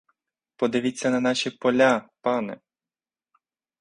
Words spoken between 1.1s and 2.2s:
наші поля,